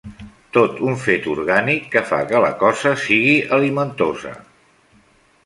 [0.55, 4.35] Tot un fet orgànic que fa que la cosa sigui alimentosa.